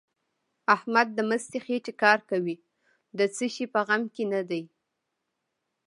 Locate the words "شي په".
3.53-3.79